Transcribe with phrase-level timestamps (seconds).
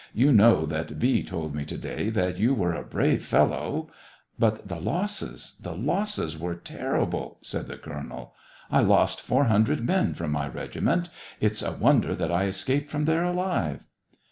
[0.23, 1.21] "You know that V.
[1.21, 3.91] told me to day that you were a brave fellow...."
[4.39, 8.33] But the losses, the losses were terrible," said the colonel.
[8.57, 11.11] / lost four hundred men fro7n my regiment.
[11.39, 13.85] It's a zvonder that I escaped from tJiere alive